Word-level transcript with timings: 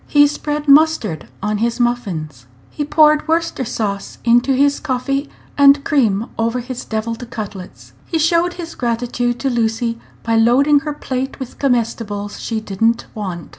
He 0.07 0.25
spread 0.25 0.67
mustard 0.67 1.27
on 1.43 1.59
his 1.59 1.79
muffins. 1.79 2.47
He 2.71 2.83
poured 2.83 3.27
Worcester 3.27 3.63
sauce 3.63 4.17
into 4.25 4.53
his 4.53 4.79
coffee, 4.79 5.29
and 5.59 5.85
cream 5.85 6.25
over 6.39 6.59
his 6.59 6.83
deviled 6.85 7.29
cutlets. 7.29 7.93
He 8.07 8.17
showed 8.17 8.53
his 8.53 8.73
gratitude 8.73 9.39
to 9.41 9.49
Lucy 9.51 9.99
by 10.23 10.37
loading 10.37 10.79
her 10.79 10.93
plate 10.93 11.39
with 11.39 11.59
comestibles 11.59 12.39
she 12.39 12.59
did 12.59 12.81
n't 12.83 13.05
want. 13.13 13.49